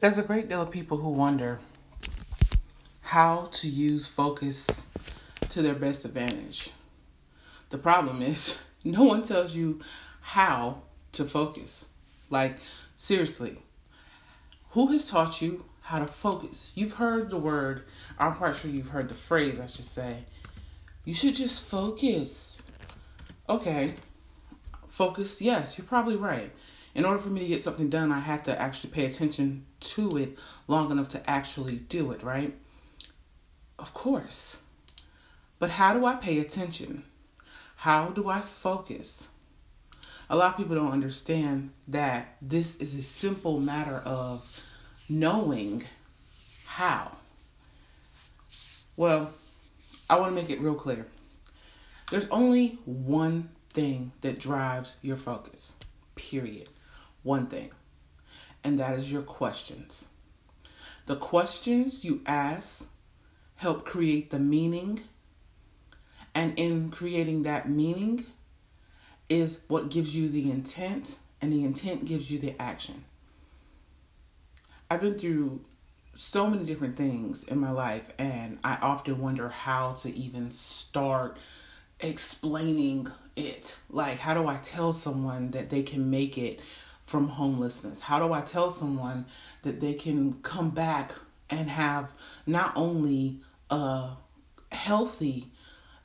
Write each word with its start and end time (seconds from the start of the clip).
There's 0.00 0.16
a 0.16 0.22
great 0.22 0.48
deal 0.48 0.62
of 0.62 0.70
people 0.70 0.96
who 0.96 1.10
wonder 1.10 1.60
how 3.02 3.50
to 3.52 3.68
use 3.68 4.08
focus 4.08 4.86
to 5.50 5.60
their 5.60 5.74
best 5.74 6.06
advantage. 6.06 6.70
The 7.68 7.76
problem 7.76 8.22
is, 8.22 8.58
no 8.84 9.04
one 9.04 9.22
tells 9.22 9.54
you 9.54 9.80
how 10.22 10.84
to 11.12 11.26
focus. 11.26 11.90
Like, 12.30 12.60
seriously, 12.96 13.58
who 14.70 14.86
has 14.86 15.06
taught 15.06 15.42
you 15.42 15.66
how 15.82 15.98
to 15.98 16.06
focus? 16.06 16.72
You've 16.74 16.94
heard 16.94 17.28
the 17.28 17.36
word, 17.36 17.82
I'm 18.18 18.36
quite 18.36 18.56
sure 18.56 18.70
you've 18.70 18.88
heard 18.88 19.10
the 19.10 19.14
phrase, 19.14 19.60
I 19.60 19.66
should 19.66 19.84
say. 19.84 20.24
You 21.04 21.12
should 21.12 21.34
just 21.34 21.62
focus. 21.62 22.62
Okay, 23.50 23.96
focus, 24.88 25.42
yes, 25.42 25.76
you're 25.76 25.86
probably 25.86 26.16
right 26.16 26.52
in 26.94 27.04
order 27.04 27.18
for 27.18 27.28
me 27.28 27.40
to 27.40 27.46
get 27.46 27.62
something 27.62 27.88
done, 27.88 28.10
I 28.10 28.20
have 28.20 28.42
to 28.44 28.60
actually 28.60 28.90
pay 28.90 29.04
attention 29.04 29.64
to 29.80 30.16
it 30.16 30.36
long 30.66 30.90
enough 30.90 31.08
to 31.10 31.30
actually 31.30 31.76
do 31.76 32.10
it, 32.10 32.22
right? 32.22 32.54
Of 33.78 33.94
course. 33.94 34.58
But 35.58 35.70
how 35.70 35.92
do 35.92 36.04
I 36.04 36.16
pay 36.16 36.38
attention? 36.38 37.04
How 37.76 38.06
do 38.08 38.28
I 38.28 38.40
focus? 38.40 39.28
A 40.28 40.36
lot 40.36 40.52
of 40.52 40.56
people 40.56 40.76
don't 40.76 40.92
understand 40.92 41.70
that 41.88 42.36
this 42.42 42.76
is 42.76 42.94
a 42.94 43.02
simple 43.02 43.60
matter 43.60 44.02
of 44.04 44.66
knowing 45.08 45.84
how. 46.64 47.16
Well, 48.96 49.32
I 50.08 50.18
want 50.18 50.34
to 50.34 50.40
make 50.40 50.50
it 50.50 50.60
real 50.60 50.74
clear. 50.74 51.06
There's 52.10 52.28
only 52.30 52.78
one 52.84 53.50
thing 53.70 54.12
that 54.20 54.40
drives 54.40 54.96
your 55.02 55.16
focus, 55.16 55.74
period 56.16 56.68
one 57.22 57.46
thing, 57.46 57.70
and 58.64 58.78
that 58.78 58.98
is 58.98 59.10
your 59.10 59.22
questions. 59.22 60.06
The 61.06 61.16
questions 61.16 62.04
you 62.04 62.20
ask 62.26 62.88
help 63.56 63.84
create 63.84 64.30
the 64.30 64.38
meaning, 64.38 65.00
and 66.34 66.58
in 66.58 66.90
creating 66.90 67.42
that 67.42 67.68
meaning 67.68 68.26
is 69.28 69.60
what 69.68 69.90
gives 69.90 70.14
you 70.14 70.28
the 70.28 70.50
intent, 70.50 71.16
and 71.40 71.52
the 71.52 71.64
intent 71.64 72.04
gives 72.04 72.30
you 72.30 72.38
the 72.38 72.60
action. 72.60 73.04
I've 74.90 75.00
been 75.00 75.16
through 75.16 75.64
so 76.14 76.50
many 76.50 76.64
different 76.64 76.94
things 76.94 77.44
in 77.44 77.58
my 77.58 77.70
life, 77.70 78.10
and 78.18 78.58
I 78.64 78.76
often 78.76 79.20
wonder 79.20 79.48
how 79.48 79.92
to 79.94 80.14
even 80.14 80.52
start 80.52 81.36
explaining 82.00 83.08
it. 83.36 83.78
Like, 83.88 84.18
how 84.18 84.34
do 84.34 84.48
I 84.48 84.56
tell 84.56 84.92
someone 84.92 85.52
that 85.52 85.70
they 85.70 85.82
can 85.82 86.10
make 86.10 86.36
it 86.36 86.60
from 87.10 87.30
homelessness? 87.30 88.02
How 88.02 88.24
do 88.24 88.32
I 88.32 88.40
tell 88.40 88.70
someone 88.70 89.26
that 89.62 89.80
they 89.80 89.94
can 89.94 90.34
come 90.42 90.70
back 90.70 91.12
and 91.50 91.68
have 91.68 92.12
not 92.46 92.72
only 92.76 93.40
a 93.68 94.10
healthy 94.70 95.48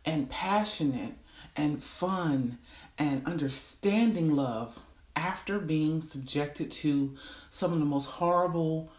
and 0.03 0.27
passionate 0.31 1.13
and 1.55 1.83
fun 1.83 2.57
and 2.97 3.23
understanding 3.27 4.35
love 4.35 4.79
after 5.15 5.59
being 5.59 6.01
subjected 6.01 6.71
to 6.71 7.15
some 7.51 7.71
of 7.71 7.77
the 7.77 7.85
most 7.85 8.07
horrible, 8.07 8.91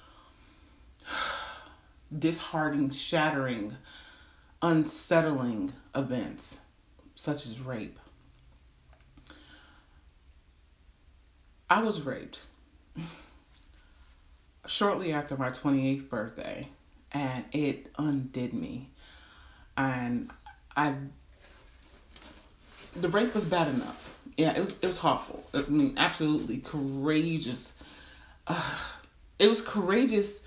disheartening, 2.16 2.90
shattering, 2.90 3.74
unsettling 4.62 5.72
events, 5.92 6.60
such 7.16 7.46
as 7.46 7.60
rape? 7.60 7.98
I 11.68 11.82
was 11.82 12.02
raped 12.02 12.42
shortly 14.66 15.12
after 15.12 15.36
my 15.36 15.50
28th 15.50 16.08
birthday, 16.08 16.68
and 17.12 17.44
it 17.52 17.88
undid 17.98 18.52
me. 18.52 18.90
And 19.76 20.30
I, 20.76 20.94
the 22.94 23.08
rape 23.08 23.34
was 23.34 23.44
bad 23.44 23.68
enough. 23.68 24.14
Yeah, 24.36 24.52
it 24.56 24.60
was 24.60 24.74
it 24.82 24.86
was 24.86 25.02
awful. 25.02 25.44
I 25.54 25.64
mean, 25.68 25.94
absolutely 25.96 26.58
courageous. 26.58 27.74
Uh, 28.46 28.78
it 29.38 29.48
was 29.48 29.62
courageous 29.62 30.42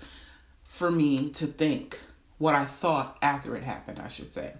for 0.64 0.90
me 0.90 1.30
to 1.30 1.46
think 1.46 1.98
what 2.38 2.54
I 2.54 2.64
thought 2.64 3.18
after 3.20 3.56
it 3.56 3.62
happened. 3.62 3.98
I 3.98 4.08
should 4.08 4.32
say, 4.32 4.54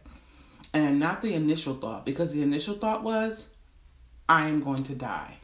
and 0.74 0.98
not 1.00 1.22
the 1.22 1.32
initial 1.34 1.74
thought, 1.74 2.04
because 2.04 2.32
the 2.32 2.42
initial 2.42 2.74
thought 2.74 3.02
was, 3.02 3.46
I 4.28 4.48
am 4.48 4.60
going 4.60 4.82
to 4.84 4.94
die. 4.94 5.36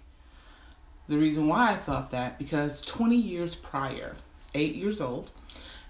The 1.09 1.19
reason 1.19 1.47
why 1.47 1.72
I 1.72 1.77
thought 1.77 2.11
that, 2.11 2.39
because 2.39 2.81
20 2.81 3.17
years 3.17 3.55
prior, 3.55 4.17
eight 4.55 4.75
years 4.75 5.00
old, 5.00 5.31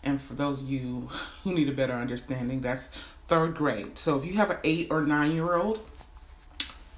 and 0.02 0.20
for 0.20 0.34
those 0.34 0.62
of 0.62 0.68
you 0.68 1.08
who 1.44 1.54
need 1.54 1.68
a 1.68 1.72
better 1.72 1.94
understanding, 1.94 2.60
that's 2.60 2.90
third 3.28 3.54
grade. 3.54 3.98
So 3.98 4.16
if 4.16 4.24
you 4.24 4.34
have 4.34 4.50
an 4.50 4.58
eight 4.64 4.88
or 4.90 5.02
nine 5.02 5.32
year 5.32 5.54
old, 5.54 5.80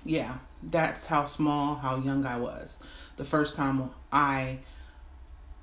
yeah, 0.04 0.38
that's 0.62 1.06
how 1.06 1.26
small, 1.26 1.76
how 1.76 1.96
young 1.96 2.26
I 2.26 2.38
was. 2.38 2.78
The 3.16 3.24
first 3.24 3.56
time 3.56 3.90
I 4.12 4.58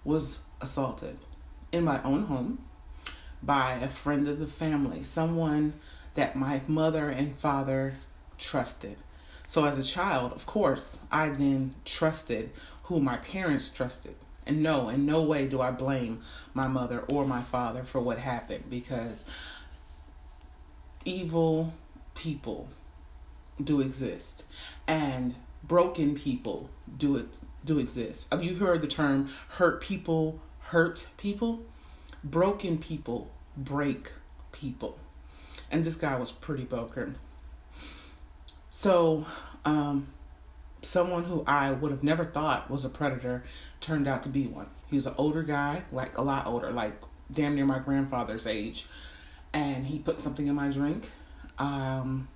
was 0.04 0.40
assaulted 0.62 1.18
in 1.72 1.84
my 1.84 2.02
own 2.04 2.24
home 2.24 2.60
by 3.44 3.74
a 3.74 3.88
friend 3.88 4.28
of 4.28 4.40
the 4.40 4.48
family, 4.48 5.04
someone 5.04 5.74
that 6.16 6.36
my 6.36 6.62
mother 6.68 7.10
and 7.10 7.36
father 7.36 7.98
trusted. 8.38 8.98
So 9.48 9.66
as 9.66 9.78
a 9.78 9.84
child, 9.84 10.34
of 10.34 10.46
course, 10.46 11.00
I 11.12 11.30
then 11.30 11.76
trusted 11.86 12.52
who 12.84 13.00
my 13.00 13.18
parents 13.18 13.70
trusted. 13.70 14.16
And 14.46 14.62
no, 14.62 14.90
in 14.90 15.06
no 15.06 15.22
way 15.22 15.48
do 15.48 15.62
I 15.62 15.72
blame 15.72 16.22
my 16.54 16.68
mother 16.68 17.04
or 17.10 17.26
my 17.26 17.42
father 17.42 17.84
for 17.84 18.00
what 18.00 18.20
happened 18.20 18.66
because 18.70 19.26
evil 21.04 21.74
people 22.14 22.70
do 23.62 23.82
exist 23.82 24.44
and 24.88 25.36
broken 25.64 26.16
people 26.16 26.70
do 26.98 27.16
it 27.16 27.40
do 27.64 27.80
exist. 27.80 28.28
Have 28.32 28.44
you 28.44 28.56
heard 28.56 28.82
the 28.82 28.88
term 28.88 29.30
hurt 29.50 29.82
people 29.82 30.40
hurt 30.60 31.08
people? 31.18 31.64
Broken 32.24 32.78
people 32.78 33.32
break 33.58 34.12
people. 34.52 35.00
And 35.72 35.84
this 35.84 35.96
guy 35.96 36.16
was 36.16 36.32
pretty 36.32 36.64
broken. 36.64 37.18
So, 38.78 39.26
um, 39.64 40.08
someone 40.82 41.24
who 41.24 41.46
I 41.48 41.72
would 41.72 41.92
have 41.92 42.04
never 42.04 42.26
thought 42.26 42.70
was 42.70 42.84
a 42.84 42.90
predator 42.90 43.46
turned 43.80 44.06
out 44.06 44.22
to 44.24 44.30
be 44.30 44.48
one. 44.48 44.70
He 44.90 44.98
was 44.98 45.06
an 45.06 45.14
older 45.18 45.44
guy, 45.44 45.84
like 45.94 46.18
a 46.18 46.22
lot 46.22 46.46
older, 46.46 46.72
like 46.72 47.02
damn 47.32 47.56
near 47.56 47.66
my 47.66 47.80
grandfather's 47.80 48.46
age. 48.46 48.88
And 49.54 49.88
he 49.88 50.00
put 50.00 50.20
something 50.20 50.48
in 50.48 50.56
my 50.56 50.68
drink. 50.68 51.10
Um, 51.58 52.28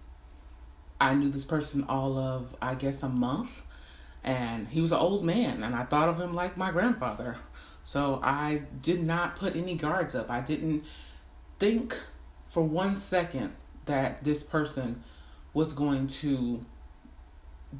I 1.01 1.13
knew 1.13 1.27
this 1.27 1.43
person 1.43 1.83
all 1.89 2.17
of, 2.17 2.55
I 2.61 2.73
guess, 2.73 3.03
a 3.03 3.09
month. 3.09 3.63
And 4.23 4.69
he 4.69 4.79
was 4.79 4.93
an 4.93 4.99
old 4.99 5.25
man, 5.25 5.61
and 5.61 5.75
I 5.75 5.83
thought 5.83 6.07
of 6.07 6.21
him 6.21 6.33
like 6.33 6.55
my 6.55 6.71
grandfather. 6.71 7.35
So 7.83 8.21
I 8.23 8.63
did 8.81 9.03
not 9.03 9.35
put 9.35 9.57
any 9.57 9.75
guards 9.75 10.15
up. 10.15 10.31
I 10.31 10.39
didn't 10.39 10.85
think 11.59 11.97
for 12.47 12.63
one 12.63 12.95
second 12.95 13.55
that 13.87 14.23
this 14.23 14.41
person 14.41 15.03
was 15.53 15.73
going 15.73 16.07
to 16.07 16.61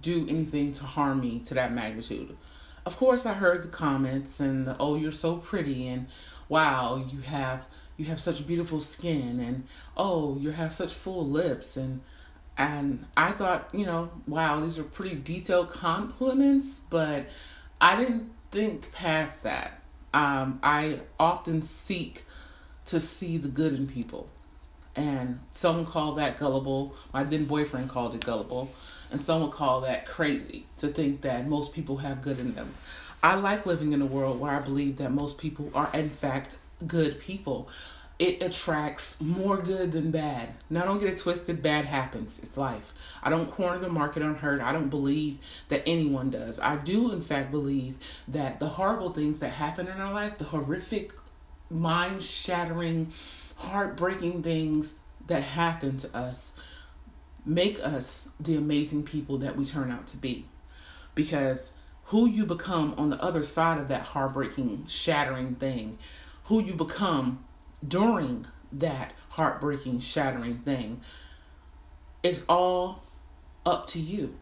do 0.02 0.28
anything 0.30 0.72
to 0.74 0.84
harm 0.84 1.22
me 1.22 1.40
to 1.40 1.53
that 1.53 1.74
magnitude. 1.74 2.35
Of 2.85 2.97
course, 2.97 3.25
I 3.25 3.34
heard 3.34 3.63
the 3.63 3.68
comments 3.68 4.40
and 4.40 4.66
the 4.66 4.75
"Oh, 4.80 4.96
you're 4.96 5.12
so 5.12 5.38
pretty" 5.38 5.88
and 5.88 6.07
"Wow, 6.47 7.06
you 7.12 7.22
have 7.22 7.68
you 7.97 8.06
have 8.06 8.19
such 8.19 8.47
beautiful 8.47 8.80
skin" 8.80 9.40
and 9.40 9.66
"Oh, 9.97 10.38
you 10.38 10.52
have 10.52 10.74
such 10.74 10.94
full 10.94 11.28
lips" 11.28 11.78
and 11.78 12.02
and 12.57 13.06
I 13.16 13.31
thought, 13.31 13.69
you 13.74 13.86
know, 13.86 14.12
wow, 14.28 14.59
these 14.59 14.78
are 14.78 14.84
pretty 14.84 15.16
detailed 15.16 15.69
compliments, 15.69 16.81
but 16.90 17.28
I 17.80 17.96
didn't 17.96 18.31
think 18.51 18.91
past 18.91 19.44
that. 19.44 19.81
Um, 20.13 20.59
I 20.62 21.01
often 21.18 21.62
seek 21.62 22.25
to 22.86 23.00
see 23.00 23.38
the 23.38 23.48
good 23.48 23.74
in 23.74 23.88
people. 23.88 24.30
And 25.00 25.40
some 25.51 25.86
call 25.86 26.16
that 26.16 26.38
gullible. 26.38 26.94
My 27.13 27.24
then 27.24 27.46
boyfriend 27.46 27.90
called 27.90 28.16
it 28.16 28.25
gullible. 28.25 28.74
And 29.10 29.22
some 29.22 29.42
would 29.42 29.51
call 29.51 29.80
that 29.81 30.06
crazy 30.06 30.66
to 30.78 30.90
think 30.90 31.22
that 31.22 31.48
most 31.48 31.74
people 31.74 31.98
have 31.98 32.22
good 32.22 32.38
in 32.38 32.54
them. 32.54 32.74
I 33.24 33.36
like 33.36 33.66
living 33.66 33.94
in 33.94 34.01
a 34.01 34.06
world 34.06 34.42
where 34.42 34.51
I 34.51 34.60
believe 34.60 34.98
that 34.98 35.13
most 35.13 35.38
people 35.38 35.72
are, 35.74 35.90
in 35.94 36.10
fact, 36.10 36.57
good 36.86 37.18
people. 37.22 37.69
It 38.19 38.44
attracts 38.44 39.22
more 39.22 39.57
good 39.57 39.94
than 39.94 40.12
bad. 40.12 40.50
Now, 40.69 40.84
don't 40.84 41.00
get 41.00 41.07
it 41.07 41.18
twisted, 41.18 41.63
bad 41.63 41.88
happens. 41.88 42.38
It's 42.40 42.57
life. 42.57 42.94
I 43.24 43.30
don't 43.30 43.50
corner 43.50 43.78
the 43.78 43.88
market 43.88 44.22
on 44.22 44.36
hurt. 44.36 44.60
I 44.60 44.74
don't 44.74 44.90
believe 44.90 45.38
that 45.69 45.84
anyone 45.86 46.30
does. 46.30 46.60
I 46.60 46.75
do, 46.75 47.13
in 47.13 47.22
fact, 47.22 47.51
believe 47.51 47.96
that 48.28 48.60
the 48.60 48.68
horrible 48.68 49.12
things 49.12 49.40
that 49.40 49.51
happen 49.51 49.88
in 49.88 50.01
our 50.01 50.13
life, 50.13 50.38
the 50.38 50.44
horrific, 50.44 51.13
mind 51.69 52.22
shattering, 52.22 53.13
heartbreaking 53.59 54.41
things 54.41 54.95
that 55.27 55.44
happen 55.44 55.97
to 55.97 56.17
us 56.17 56.53
make 57.45 57.79
us 57.79 58.27
the 58.39 58.56
amazing 58.56 59.03
people 59.03 59.38
that 59.38 59.56
we 59.56 59.65
turn 59.65 59.91
out 59.91 60.07
to 60.07 60.17
be. 60.17 60.45
Because 61.15 61.73
who 62.06 62.27
you 62.27 62.45
become 62.45 62.94
on 62.97 63.09
the 63.09 63.21
other 63.21 63.44
side 63.44 63.79
of 63.79 63.88
that 63.89 64.01
heartbreaking, 64.01 64.85
shattering 64.88 65.56
thing, 65.56 65.97
who 66.45 66.61
you 66.61 66.73
become 66.73 67.44
during 67.85 68.45
that 68.71 69.13
heartbreaking, 69.29 70.00
shattering 70.00 70.59
thing, 70.59 71.01
it's 72.23 72.41
all 72.47 73.03
up 73.65 73.88
to 73.88 74.00
you. 74.00 74.35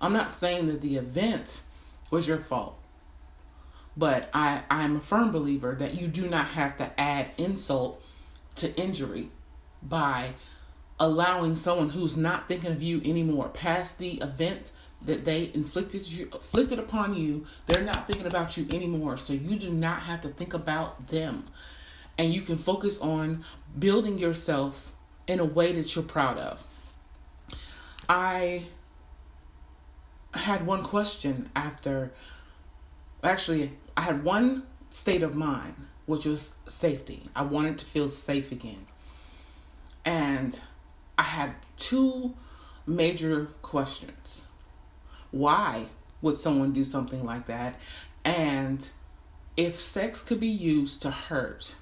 I'm 0.00 0.12
not 0.12 0.30
saying 0.30 0.66
that 0.66 0.82
the 0.82 0.96
event 0.96 1.62
was 2.10 2.28
your 2.28 2.38
fault, 2.38 2.78
but 3.96 4.28
I, 4.34 4.62
I'm 4.70 4.96
a 4.96 5.00
firm 5.00 5.32
believer 5.32 5.74
that 5.74 5.94
you 5.94 6.08
do 6.08 6.28
not 6.28 6.48
have 6.48 6.76
to 6.76 7.00
add 7.00 7.30
insult 7.38 8.02
to 8.56 8.74
injury 8.78 9.30
by 9.82 10.32
allowing 10.98 11.56
someone 11.56 11.90
who's 11.90 12.16
not 12.16 12.48
thinking 12.48 12.72
of 12.72 12.82
you 12.82 13.00
anymore. 13.04 13.48
Past 13.48 13.98
the 13.98 14.14
event 14.20 14.72
that 15.02 15.24
they 15.24 15.50
inflicted 15.54 16.10
you 16.10 16.24
inflicted 16.32 16.78
upon 16.78 17.14
you 17.14 17.44
they're 17.66 17.84
not 17.84 18.06
thinking 18.06 18.26
about 18.26 18.56
you 18.56 18.66
anymore. 18.70 19.16
So 19.16 19.32
you 19.32 19.56
do 19.56 19.70
not 19.70 20.02
have 20.02 20.20
to 20.22 20.28
think 20.28 20.54
about 20.54 21.08
them. 21.08 21.44
And 22.18 22.32
you 22.32 22.42
can 22.42 22.56
focus 22.56 22.98
on 22.98 23.44
building 23.78 24.18
yourself 24.18 24.92
in 25.26 25.38
a 25.38 25.44
way 25.44 25.72
that 25.72 25.94
you're 25.94 26.04
proud 26.04 26.38
of. 26.38 26.64
I 28.08 28.66
had 30.32 30.66
one 30.66 30.82
question 30.82 31.50
after 31.54 32.12
actually 33.22 33.72
i 33.96 34.02
had 34.02 34.22
one 34.22 34.62
state 34.90 35.22
of 35.22 35.34
mind 35.34 35.74
which 36.06 36.24
was 36.24 36.52
safety 36.68 37.28
i 37.34 37.42
wanted 37.42 37.78
to 37.78 37.84
feel 37.84 38.10
safe 38.10 38.52
again 38.52 38.86
and 40.06 40.60
I 41.18 41.24
had 41.24 41.54
two 41.76 42.34
major 42.86 43.46
questions. 43.60 44.46
Why 45.32 45.86
would 46.22 46.36
someone 46.36 46.72
do 46.72 46.84
something 46.84 47.24
like 47.24 47.46
that? 47.46 47.78
And 48.24 48.88
if 49.56 49.80
sex 49.80 50.22
could 50.22 50.40
be 50.40 50.46
used 50.46 51.02
to 51.02 51.10
hurt, 51.10 51.74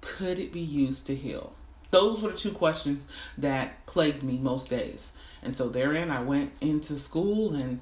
could 0.00 0.38
it 0.38 0.52
be 0.52 0.60
used 0.60 1.06
to 1.06 1.14
heal? 1.14 1.52
Those 1.90 2.20
were 2.20 2.30
the 2.32 2.36
two 2.36 2.52
questions 2.52 3.06
that 3.38 3.86
plagued 3.86 4.22
me 4.22 4.38
most 4.38 4.68
days. 4.68 5.12
And 5.42 5.54
so 5.54 5.68
therein, 5.68 6.10
I 6.10 6.20
went 6.20 6.52
into 6.60 6.98
school 6.98 7.54
and 7.54 7.80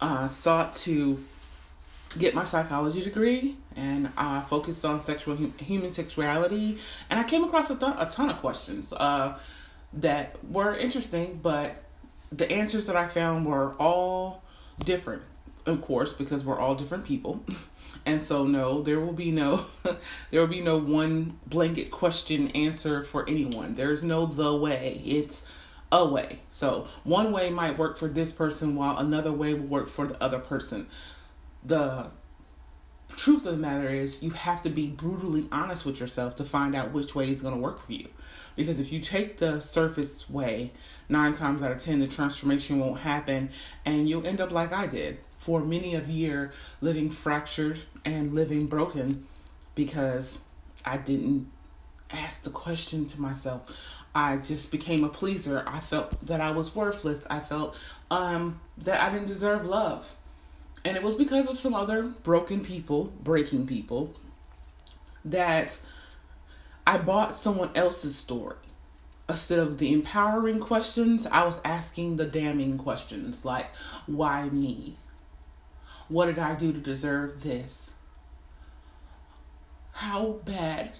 uh, 0.00 0.26
sought 0.26 0.72
to 0.74 1.24
get 2.18 2.34
my 2.34 2.44
psychology 2.44 3.02
degree 3.02 3.56
and 3.76 4.10
I 4.16 4.42
focused 4.42 4.84
on 4.84 5.02
sexual 5.02 5.36
human 5.58 5.90
sexuality. 5.90 6.78
And 7.08 7.18
I 7.18 7.24
came 7.24 7.44
across 7.44 7.70
a, 7.70 7.76
th- 7.76 7.94
a 7.98 8.06
ton 8.06 8.30
of 8.30 8.38
questions. 8.38 8.92
Uh, 8.92 9.38
that 9.92 10.36
were 10.44 10.74
interesting, 10.76 11.40
but 11.42 11.82
the 12.30 12.50
answers 12.50 12.86
that 12.86 12.96
I 12.96 13.08
found 13.08 13.46
were 13.46 13.74
all 13.74 14.42
different, 14.82 15.22
of 15.66 15.82
course, 15.82 16.12
because 16.12 16.44
we're 16.44 16.58
all 16.58 16.74
different 16.74 17.04
people. 17.04 17.44
And 18.04 18.20
so 18.20 18.44
no, 18.46 18.82
there 18.82 18.98
will 18.98 19.12
be 19.12 19.30
no 19.30 19.66
there 20.30 20.40
will 20.40 20.48
be 20.48 20.60
no 20.60 20.76
one 20.76 21.38
blanket 21.46 21.92
question 21.92 22.48
answer 22.48 23.04
for 23.04 23.28
anyone. 23.28 23.74
There's 23.74 24.02
no 24.02 24.26
the 24.26 24.56
way. 24.56 25.00
It's 25.04 25.44
a 25.92 26.04
way. 26.04 26.40
So 26.48 26.88
one 27.04 27.30
way 27.30 27.50
might 27.50 27.78
work 27.78 27.96
for 27.98 28.08
this 28.08 28.32
person 28.32 28.74
while 28.74 28.98
another 28.98 29.30
way 29.30 29.54
will 29.54 29.68
work 29.68 29.88
for 29.88 30.06
the 30.08 30.20
other 30.20 30.40
person. 30.40 30.88
The 31.64 32.10
truth 33.16 33.46
of 33.46 33.52
the 33.52 33.58
matter 33.58 33.88
is 33.88 34.22
you 34.22 34.30
have 34.30 34.62
to 34.62 34.70
be 34.70 34.86
brutally 34.86 35.46
honest 35.52 35.84
with 35.84 36.00
yourself 36.00 36.34
to 36.36 36.44
find 36.44 36.74
out 36.74 36.92
which 36.92 37.14
way 37.14 37.30
is 37.30 37.42
going 37.42 37.54
to 37.54 37.60
work 37.60 37.84
for 37.84 37.92
you. 37.92 38.08
Because 38.56 38.80
if 38.80 38.92
you 38.92 39.00
take 39.00 39.38
the 39.38 39.60
surface 39.60 40.28
way, 40.28 40.72
nine 41.08 41.34
times 41.34 41.62
out 41.62 41.72
of 41.72 41.78
ten, 41.78 42.00
the 42.00 42.06
transformation 42.06 42.78
won't 42.78 43.00
happen, 43.00 43.50
and 43.84 44.08
you'll 44.08 44.26
end 44.26 44.40
up 44.40 44.50
like 44.50 44.72
I 44.72 44.86
did 44.86 45.18
for 45.38 45.60
many 45.60 45.94
a 45.94 46.02
year, 46.02 46.52
living 46.80 47.10
fractured 47.10 47.80
and 48.04 48.32
living 48.32 48.66
broken 48.66 49.26
because 49.74 50.38
I 50.84 50.98
didn't 50.98 51.50
ask 52.10 52.42
the 52.42 52.50
question 52.50 53.06
to 53.06 53.20
myself. 53.20 53.62
I 54.14 54.36
just 54.36 54.70
became 54.70 55.02
a 55.02 55.08
pleaser. 55.08 55.64
I 55.66 55.80
felt 55.80 56.24
that 56.26 56.40
I 56.40 56.50
was 56.50 56.76
worthless. 56.76 57.26
I 57.30 57.40
felt 57.40 57.76
um, 58.10 58.60
that 58.78 59.00
I 59.00 59.10
didn't 59.10 59.26
deserve 59.26 59.64
love. 59.64 60.14
And 60.84 60.96
it 60.96 61.02
was 61.02 61.14
because 61.14 61.48
of 61.48 61.58
some 61.58 61.74
other 61.74 62.02
broken 62.02 62.64
people, 62.64 63.12
breaking 63.22 63.66
people, 63.66 64.14
that 65.24 65.78
I 66.86 66.98
bought 66.98 67.36
someone 67.36 67.70
else's 67.74 68.16
story. 68.16 68.56
Instead 69.28 69.60
of 69.60 69.78
the 69.78 69.92
empowering 69.92 70.58
questions, 70.58 71.26
I 71.26 71.44
was 71.44 71.60
asking 71.64 72.16
the 72.16 72.26
damning 72.26 72.76
questions 72.76 73.44
like, 73.44 73.66
why 74.06 74.48
me? 74.48 74.96
What 76.08 76.26
did 76.26 76.38
I 76.38 76.54
do 76.54 76.72
to 76.72 76.80
deserve 76.80 77.42
this? 77.42 77.92
How 79.92 80.40
bad 80.44 80.92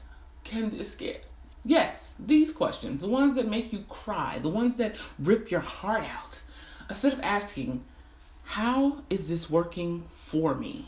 can 0.44 0.70
this 0.70 0.94
get? 0.94 1.24
Yes, 1.64 2.14
these 2.18 2.52
questions, 2.52 3.02
the 3.02 3.08
ones 3.08 3.34
that 3.34 3.48
make 3.48 3.72
you 3.72 3.84
cry, 3.88 4.38
the 4.38 4.48
ones 4.48 4.76
that 4.76 4.96
rip 5.18 5.50
your 5.50 5.60
heart 5.60 6.04
out. 6.04 6.40
Instead 6.88 7.12
of 7.12 7.20
asking, 7.20 7.84
how 8.44 9.02
is 9.08 9.28
this 9.28 9.48
working 9.48 10.04
for 10.12 10.54
me? 10.54 10.86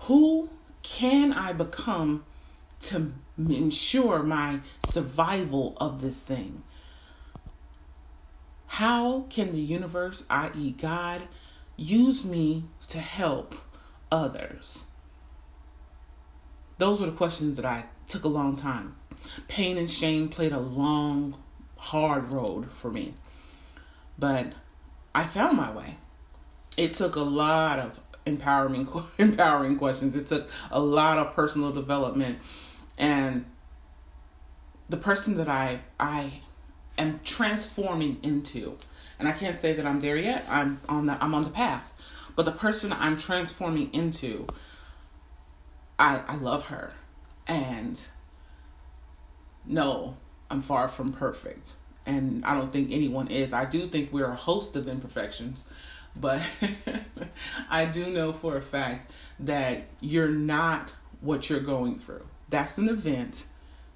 Who 0.00 0.50
can 0.82 1.32
I 1.32 1.52
become 1.52 2.24
to 2.80 3.12
ensure 3.38 4.22
my 4.22 4.60
survival 4.86 5.76
of 5.78 6.00
this 6.00 6.22
thing. 6.22 6.62
How 8.66 9.26
can 9.30 9.52
the 9.52 9.60
universe, 9.60 10.24
i.e., 10.28 10.72
God, 10.72 11.22
use 11.76 12.24
me 12.24 12.64
to 12.88 12.98
help 12.98 13.54
others? 14.10 14.86
Those 16.78 17.00
were 17.00 17.06
the 17.06 17.16
questions 17.16 17.56
that 17.56 17.64
I 17.64 17.84
took 18.06 18.24
a 18.24 18.28
long 18.28 18.56
time. 18.56 18.96
Pain 19.48 19.78
and 19.78 19.90
shame 19.90 20.28
played 20.28 20.52
a 20.52 20.60
long, 20.60 21.40
hard 21.76 22.30
road 22.30 22.70
for 22.72 22.90
me. 22.90 23.14
But 24.18 24.52
I 25.16 25.24
found 25.24 25.56
my 25.56 25.70
way. 25.70 25.96
It 26.76 26.92
took 26.92 27.16
a 27.16 27.22
lot 27.22 27.78
of 27.78 27.98
empowering 28.26 28.86
empowering 29.18 29.76
questions. 29.78 30.14
It 30.14 30.26
took 30.26 30.50
a 30.70 30.78
lot 30.78 31.16
of 31.16 31.34
personal 31.34 31.72
development. 31.72 32.38
And 32.98 33.46
the 34.90 34.98
person 34.98 35.38
that 35.38 35.48
I 35.48 35.80
I 35.98 36.42
am 36.98 37.20
transforming 37.24 38.18
into 38.22 38.76
and 39.18 39.26
I 39.26 39.32
can't 39.32 39.56
say 39.56 39.72
that 39.72 39.86
I'm 39.86 40.00
there 40.02 40.18
yet. 40.18 40.44
I'm 40.50 40.82
on 40.86 41.06
the 41.06 41.24
I'm 41.24 41.34
on 41.34 41.44
the 41.44 41.50
path. 41.50 41.94
But 42.36 42.44
the 42.44 42.52
person 42.52 42.92
I'm 42.92 43.16
transforming 43.16 43.94
into 43.94 44.46
I 45.98 46.20
I 46.28 46.36
love 46.36 46.66
her. 46.66 46.92
And 47.46 47.98
no 49.64 50.18
I'm 50.50 50.60
far 50.60 50.88
from 50.88 51.14
perfect 51.14 51.72
and 52.06 52.44
I 52.44 52.54
don't 52.54 52.72
think 52.72 52.92
anyone 52.92 53.28
is 53.28 53.52
I 53.52 53.64
do 53.64 53.86
think 53.88 54.12
we're 54.12 54.30
a 54.30 54.36
host 54.36 54.76
of 54.76 54.88
imperfections 54.88 55.68
but 56.14 56.40
I 57.70 57.84
do 57.84 58.10
know 58.10 58.32
for 58.32 58.56
a 58.56 58.62
fact 58.62 59.10
that 59.40 59.84
you're 60.00 60.30
not 60.30 60.94
what 61.20 61.50
you're 61.50 61.60
going 61.60 61.96
through 61.96 62.26
that's 62.48 62.78
an 62.78 62.88
event. 62.88 63.44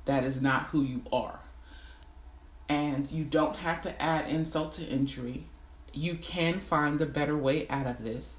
That 0.06 0.24
is 0.24 0.42
not 0.42 0.68
who 0.68 0.82
you 0.82 1.02
are. 1.12 1.40
And 2.68 3.10
you 3.10 3.24
don't 3.24 3.56
have 3.56 3.82
to 3.82 4.00
add 4.02 4.28
insult 4.28 4.74
to 4.74 4.84
injury. 4.84 5.46
You 5.92 6.16
can 6.16 6.60
find 6.60 7.00
a 7.00 7.06
better 7.06 7.36
way 7.36 7.68
out 7.68 7.86
of 7.86 8.02
this. 8.02 8.38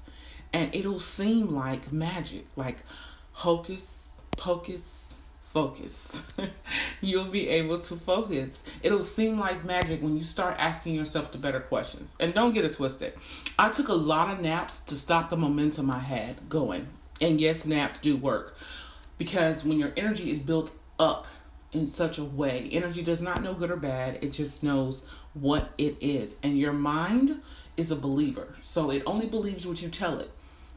And 0.52 0.74
it'll 0.74 1.00
seem 1.00 1.48
like 1.48 1.92
magic, 1.92 2.46
like 2.56 2.84
hocus 3.32 4.12
pocus 4.36 5.11
focus. 5.52 6.22
You'll 7.00 7.26
be 7.26 7.48
able 7.48 7.78
to 7.78 7.96
focus. 7.96 8.64
It'll 8.82 9.04
seem 9.04 9.38
like 9.38 9.64
magic 9.64 10.02
when 10.02 10.16
you 10.16 10.24
start 10.24 10.56
asking 10.58 10.94
yourself 10.94 11.30
the 11.30 11.38
better 11.38 11.60
questions. 11.60 12.16
And 12.18 12.32
don't 12.32 12.54
get 12.54 12.64
it 12.64 12.74
twisted. 12.74 13.12
I 13.58 13.68
took 13.68 13.88
a 13.88 13.94
lot 13.94 14.30
of 14.30 14.40
naps 14.40 14.80
to 14.80 14.96
stop 14.96 15.28
the 15.28 15.36
momentum 15.36 15.90
I 15.90 15.98
had 15.98 16.48
going. 16.48 16.88
And 17.20 17.40
yes, 17.40 17.66
naps 17.66 17.98
do 17.98 18.16
work 18.16 18.56
because 19.18 19.64
when 19.64 19.78
your 19.78 19.92
energy 19.96 20.30
is 20.30 20.38
built 20.38 20.72
up 20.98 21.26
in 21.70 21.86
such 21.86 22.18
a 22.18 22.24
way, 22.24 22.68
energy 22.72 23.02
does 23.02 23.22
not 23.22 23.42
know 23.42 23.54
good 23.54 23.70
or 23.70 23.76
bad, 23.76 24.18
it 24.22 24.32
just 24.32 24.62
knows 24.62 25.04
what 25.34 25.72
it 25.78 25.96
is. 26.00 26.36
And 26.42 26.58
your 26.58 26.72
mind 26.72 27.40
is 27.76 27.90
a 27.90 27.96
believer, 27.96 28.56
so 28.60 28.90
it 28.90 29.02
only 29.06 29.26
believes 29.26 29.66
what 29.66 29.82
you 29.82 29.88
tell 29.88 30.18
it. 30.18 30.30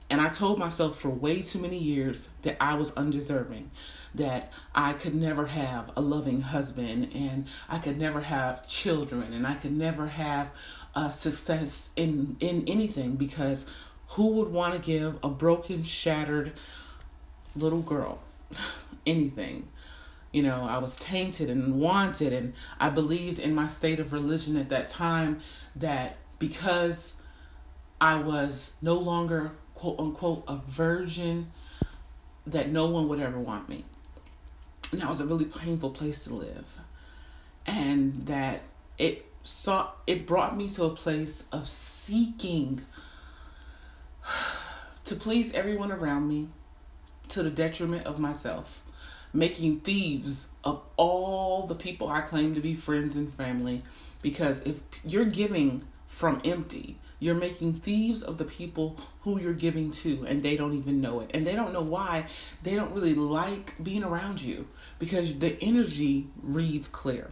And 0.09 0.21
I 0.21 0.29
told 0.29 0.59
myself 0.59 0.99
for 0.99 1.09
way 1.09 1.41
too 1.41 1.59
many 1.59 1.79
years 1.79 2.29
that 2.43 2.57
I 2.61 2.75
was 2.75 2.93
undeserving, 2.93 3.71
that 4.17 4.51
I 4.73 4.93
could 4.93 5.15
never 5.15 5.47
have 5.47 5.91
a 5.95 6.01
loving 6.01 6.41
husband, 6.41 7.11
and 7.13 7.47
I 7.69 7.79
could 7.79 7.99
never 7.99 8.21
have 8.21 8.67
children, 8.67 9.33
and 9.33 9.45
I 9.45 9.55
could 9.55 9.75
never 9.75 10.07
have 10.07 10.49
a 10.95 11.11
success 11.11 11.89
in 11.95 12.37
in 12.39 12.63
anything 12.67 13.15
because 13.15 13.65
who 14.09 14.27
would 14.27 14.49
want 14.49 14.73
to 14.73 14.79
give 14.79 15.17
a 15.23 15.29
broken, 15.29 15.83
shattered 15.83 16.53
little 17.55 17.81
girl 17.81 18.19
anything. 19.05 19.67
You 20.31 20.43
know, 20.43 20.63
I 20.63 20.79
was 20.79 20.97
tainted 20.97 21.49
and 21.49 21.79
wanted, 21.79 22.33
and 22.33 22.53
I 22.79 22.89
believed 22.89 23.39
in 23.39 23.55
my 23.55 23.67
state 23.67 23.99
of 23.99 24.11
religion 24.11 24.57
at 24.57 24.69
that 24.69 24.89
time 24.89 25.39
that 25.75 26.17
because 26.39 27.13
I 28.01 28.15
was 28.17 28.73
no 28.81 28.95
longer, 28.95 29.53
quote 29.75 29.99
unquote, 29.99 30.43
a 30.47 30.57
virgin 30.57 31.51
that 32.45 32.69
no 32.69 32.85
one 32.87 33.07
would 33.07 33.19
ever 33.19 33.39
want 33.39 33.69
me. 33.69 33.85
And 34.95 35.01
that 35.01 35.09
was 35.09 35.19
a 35.19 35.25
really 35.25 35.43
painful 35.43 35.89
place 35.89 36.23
to 36.23 36.33
live. 36.33 36.79
And 37.65 38.27
that 38.27 38.61
it 38.97 39.25
saw 39.43 39.89
it 40.07 40.25
brought 40.25 40.55
me 40.55 40.69
to 40.69 40.85
a 40.85 40.89
place 40.89 41.43
of 41.51 41.67
seeking 41.67 42.85
to 45.03 45.15
please 45.17 45.51
everyone 45.51 45.91
around 45.91 46.29
me 46.29 46.47
to 47.27 47.43
the 47.43 47.49
detriment 47.49 48.05
of 48.05 48.19
myself, 48.19 48.83
making 49.33 49.81
thieves 49.81 50.47
of 50.63 50.81
all 50.95 51.67
the 51.67 51.75
people 51.75 52.07
I 52.07 52.21
claim 52.21 52.55
to 52.55 52.61
be 52.61 52.73
friends 52.73 53.17
and 53.17 53.29
family. 53.29 53.83
Because 54.21 54.61
if 54.61 54.79
you're 55.03 55.25
giving 55.25 55.85
from 56.07 56.41
empty, 56.45 56.99
you're 57.19 57.35
making 57.35 57.73
thieves 57.73 58.21
of 58.21 58.37
the 58.37 58.45
people 58.45 58.97
who 59.21 59.39
you're 59.39 59.53
giving 59.53 59.91
to, 59.91 60.25
and 60.27 60.43
they 60.43 60.55
don't 60.55 60.73
even 60.73 61.01
know 61.01 61.21
it. 61.21 61.31
And 61.33 61.45
they 61.45 61.55
don't 61.55 61.73
know 61.73 61.81
why. 61.81 62.25
They 62.63 62.75
don't 62.75 62.93
really 62.93 63.15
like 63.15 63.75
being 63.81 64.03
around 64.03 64.41
you 64.41 64.67
because 64.99 65.39
the 65.39 65.57
energy 65.61 66.27
reads 66.41 66.87
clear 66.87 67.31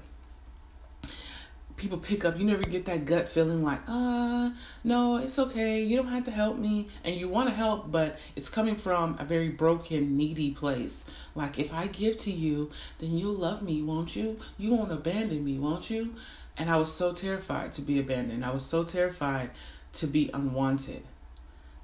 people 1.76 1.98
pick 1.98 2.24
up 2.24 2.38
you 2.38 2.46
never 2.46 2.64
get 2.64 2.86
that 2.86 3.06
gut 3.06 3.28
feeling 3.28 3.64
like 3.64 3.82
uh 3.88 4.52
no 4.84 5.18
it's 5.18 5.40
okay. 5.40 5.82
You 5.82 5.98
don't 5.98 6.08
have 6.08 6.26
to 6.26 6.32
help 6.32 6.58
me. 6.58 6.88
And 7.04 7.16
you 7.16 7.28
want 7.28 7.50
to 7.50 7.56
help 7.56 7.92
but 7.92 8.20
it's 8.36 8.50
coming 8.50 8.76
from 8.76 9.18
a 9.20 9.26
very 9.26 9.50
broken 9.50 10.18
needy 10.18 10.52
place. 10.52 11.04
Like 11.36 11.58
if 11.60 11.74
i 11.74 11.88
give 11.88 12.18
to 12.18 12.32
you 12.32 12.72
then 13.00 13.18
you'll 13.18 13.34
love 13.34 13.62
me 13.62 13.82
won't 13.82 14.16
you? 14.16 14.38
You 14.58 14.76
won't 14.76 14.92
abandon 14.92 15.44
me 15.44 15.58
won't 15.58 15.90
you? 15.90 16.14
And 16.58 16.70
i 16.70 16.78
was 16.78 16.94
so 16.94 17.14
terrified 17.14 17.74
to 17.74 17.82
be 17.82 18.00
abandoned. 18.00 18.46
I 18.46 18.52
was 18.52 18.66
so 18.66 18.84
terrified 18.84 19.52
to 19.94 20.08
be 20.08 20.30
unwanted 20.34 21.04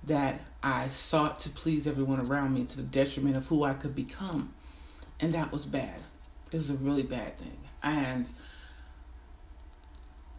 that 0.03 0.41
i 0.63 0.88
sought 0.88 1.39
to 1.39 1.50
please 1.50 1.86
everyone 1.86 2.19
around 2.19 2.53
me 2.53 2.63
to 2.63 2.77
the 2.77 2.84
detriment 2.84 3.36
of 3.36 3.48
who 3.48 3.63
i 3.63 3.74
could 3.74 3.96
become. 3.96 4.53
And 5.19 5.34
that 5.34 5.51
was 5.51 5.65
bad. 5.65 6.01
It 6.51 6.58
was 6.58 6.69
a 6.69 6.75
really 6.75 7.03
bad 7.03 7.38
thing. 7.38 7.58
And 7.84 8.29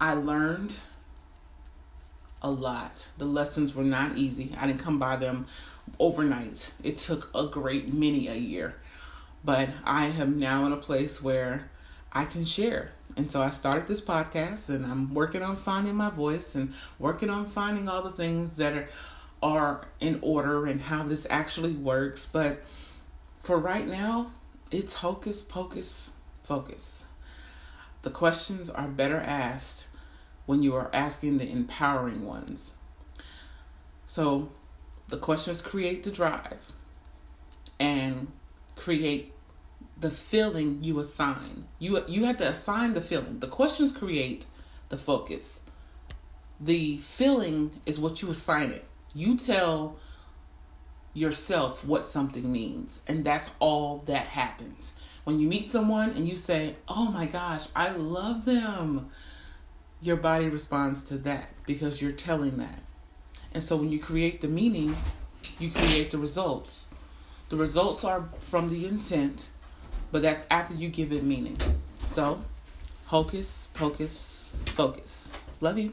I 0.00 0.14
learned 0.14 0.76
a 2.40 2.50
lot. 2.50 3.08
The 3.18 3.26
lessons 3.26 3.74
were 3.74 3.84
not 3.84 4.16
easy. 4.16 4.54
I 4.58 4.66
didn't 4.66 4.80
come 4.80 4.98
by 4.98 5.16
them 5.16 5.46
overnight. 5.98 6.72
It 6.82 6.96
took 6.96 7.30
a 7.34 7.46
great 7.46 7.92
many 7.92 8.26
a 8.28 8.34
year. 8.34 8.76
But 9.44 9.70
I 9.84 10.06
am 10.06 10.38
now 10.38 10.64
in 10.64 10.72
a 10.72 10.78
place 10.78 11.22
where 11.22 11.70
I 12.12 12.24
can 12.24 12.46
share. 12.46 12.92
And 13.16 13.30
so 13.30 13.42
I 13.42 13.50
started 13.50 13.88
this 13.88 14.00
podcast 14.00 14.68
and 14.70 14.86
I'm 14.86 15.12
working 15.12 15.42
on 15.42 15.56
finding 15.56 15.96
my 15.96 16.10
voice 16.10 16.54
and 16.54 16.72
working 16.98 17.28
on 17.28 17.44
finding 17.44 17.88
all 17.88 18.02
the 18.02 18.10
things 18.10 18.56
that 18.56 18.72
are 18.72 18.88
are 19.42 19.86
in 20.00 20.18
order 20.20 20.66
and 20.66 20.82
how 20.82 21.02
this 21.02 21.26
actually 21.30 21.72
works. 21.72 22.26
But 22.26 22.62
for 23.42 23.58
right 23.58 23.86
now, 23.86 24.32
it's 24.70 24.94
hocus 24.94 25.40
pocus 25.40 26.12
focus. 26.42 27.06
The 28.02 28.10
questions 28.10 28.70
are 28.70 28.88
better 28.88 29.20
asked 29.20 29.86
when 30.50 30.64
you 30.64 30.74
are 30.74 30.90
asking 30.92 31.38
the 31.38 31.48
empowering 31.48 32.26
ones. 32.26 32.74
So 34.08 34.50
the 35.06 35.16
questions 35.16 35.62
create 35.62 36.02
the 36.02 36.10
drive 36.10 36.72
and 37.78 38.32
create 38.74 39.32
the 39.96 40.10
feeling 40.10 40.82
you 40.82 40.98
assign. 40.98 41.68
You 41.78 42.04
you 42.08 42.24
have 42.24 42.38
to 42.38 42.48
assign 42.48 42.94
the 42.94 43.00
feeling. 43.00 43.38
The 43.38 43.46
questions 43.46 43.92
create 43.92 44.46
the 44.88 44.96
focus. 44.96 45.60
The 46.58 46.98
feeling 46.98 47.80
is 47.86 48.00
what 48.00 48.20
you 48.20 48.28
assign 48.28 48.72
it. 48.72 48.84
You 49.14 49.36
tell 49.36 50.00
yourself 51.14 51.84
what 51.84 52.06
something 52.06 52.50
means, 52.50 53.02
and 53.06 53.24
that's 53.24 53.52
all 53.60 54.02
that 54.06 54.26
happens. 54.26 54.94
When 55.22 55.38
you 55.38 55.46
meet 55.46 55.68
someone 55.70 56.10
and 56.10 56.28
you 56.28 56.34
say, 56.34 56.74
"Oh 56.88 57.06
my 57.12 57.26
gosh, 57.26 57.68
I 57.76 57.90
love 57.90 58.46
them." 58.46 59.12
Your 60.00 60.16
body 60.16 60.48
responds 60.48 61.02
to 61.04 61.18
that 61.18 61.48
because 61.66 62.00
you're 62.00 62.12
telling 62.12 62.56
that. 62.58 62.80
And 63.52 63.62
so 63.62 63.76
when 63.76 63.90
you 63.90 63.98
create 63.98 64.40
the 64.40 64.48
meaning, 64.48 64.96
you 65.58 65.70
create 65.70 66.10
the 66.10 66.18
results. 66.18 66.86
The 67.48 67.56
results 67.56 68.04
are 68.04 68.28
from 68.40 68.68
the 68.68 68.86
intent, 68.86 69.50
but 70.12 70.22
that's 70.22 70.44
after 70.50 70.74
you 70.74 70.88
give 70.88 71.12
it 71.12 71.24
meaning. 71.24 71.58
So, 72.04 72.44
hocus 73.06 73.68
pocus 73.74 74.48
focus. 74.66 75.30
Love 75.60 75.78
you. 75.78 75.92